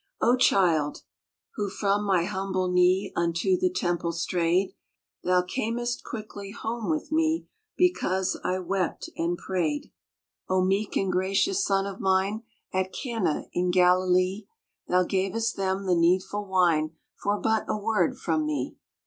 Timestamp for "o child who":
0.29-1.69